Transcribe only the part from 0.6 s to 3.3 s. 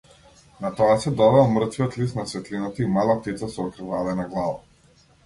На тоа се додава мртвиот лист на светлината и мала